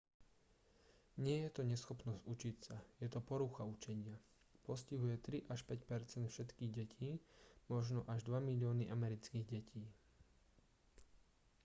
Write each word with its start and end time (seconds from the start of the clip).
nie 1.25 1.37
je 1.45 1.49
to 1.55 1.61
neschopnosť 1.71 2.25
učiť 2.33 2.55
sa 2.65 2.77
je 3.01 3.05
to 3.11 3.19
porucha 3.29 3.63
učenia 3.75 4.17
postihuje 4.65 5.15
3 5.45 5.51
až 5.53 5.59
5 5.69 5.77
percent 5.91 6.25
všetkých 6.27 6.71
detí 6.79 7.11
možno 7.73 7.99
až 8.13 8.19
2 8.29 8.41
milióny 8.49 8.85
amerických 8.95 9.45
detí 9.53 9.83